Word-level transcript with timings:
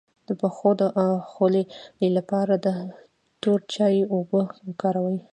د 0.27 0.29
پښو 0.39 0.69
د 0.79 0.81
خولې 1.31 1.63
لپاره 2.17 2.53
د 2.65 2.67
تور 3.41 3.59
چای 3.73 3.95
اوبه 4.13 4.41
وکاروئ 4.67 5.17